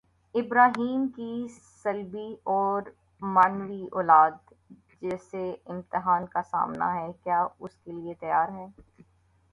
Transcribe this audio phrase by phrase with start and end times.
[0.35, 1.47] ابراہیمؑ کی
[1.83, 2.81] صلبی اور
[3.21, 4.31] معنوی اولاد،
[5.01, 8.67] جسے امتحان کا سامنا ہے، کیا اس کے لیے تیار ہے؟